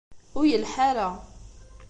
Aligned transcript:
Ur 0.37 0.45
yelḥa 0.47 0.81
ara. 0.89 1.09